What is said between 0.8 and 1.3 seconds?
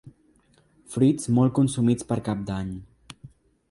Fruits